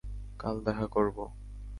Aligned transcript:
কাল 0.39 0.55
দেখা 0.63 0.87
করব। 0.87 1.17